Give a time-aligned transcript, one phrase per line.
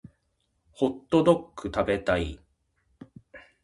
[0.71, 2.39] ホットドック食べたい